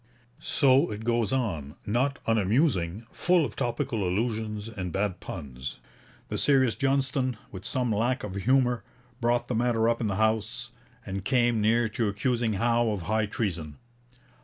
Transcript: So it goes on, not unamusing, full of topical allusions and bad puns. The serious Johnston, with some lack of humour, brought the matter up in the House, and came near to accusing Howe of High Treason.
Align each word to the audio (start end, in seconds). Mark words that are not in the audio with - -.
So 0.39 0.89
it 0.91 1.03
goes 1.03 1.31
on, 1.31 1.75
not 1.85 2.17
unamusing, 2.25 3.05
full 3.11 3.45
of 3.45 3.55
topical 3.55 4.03
allusions 4.03 4.67
and 4.67 4.91
bad 4.91 5.19
puns. 5.19 5.77
The 6.29 6.39
serious 6.39 6.73
Johnston, 6.73 7.37
with 7.51 7.65
some 7.65 7.91
lack 7.93 8.23
of 8.23 8.33
humour, 8.33 8.83
brought 9.19 9.47
the 9.47 9.53
matter 9.53 9.87
up 9.87 10.01
in 10.01 10.07
the 10.07 10.15
House, 10.15 10.71
and 11.05 11.23
came 11.23 11.61
near 11.61 11.87
to 11.89 12.07
accusing 12.07 12.53
Howe 12.53 12.89
of 12.89 13.03
High 13.03 13.27
Treason. 13.27 13.77